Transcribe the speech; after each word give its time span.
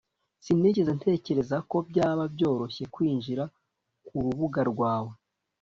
sinigeze 0.43 0.91
ntekereza 0.97 1.57
ko 1.69 1.77
byaba 1.89 2.23
byoroshye 2.33 2.83
kwinjira 2.93 3.43
kurubuga 4.07 4.59
rwawe 4.71 5.13